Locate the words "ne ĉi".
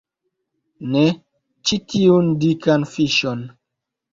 0.95-1.79